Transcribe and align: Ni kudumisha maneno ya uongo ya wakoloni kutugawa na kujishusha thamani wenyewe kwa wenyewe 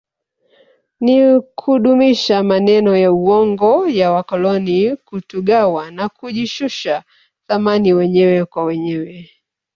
Ni 1.01 1.41
kudumisha 1.55 2.43
maneno 2.43 2.97
ya 2.97 3.11
uongo 3.11 3.87
ya 3.89 4.11
wakoloni 4.11 4.95
kutugawa 4.95 5.91
na 5.91 6.09
kujishusha 6.09 7.03
thamani 7.47 7.93
wenyewe 7.93 8.45
kwa 8.45 8.63
wenyewe 8.63 9.29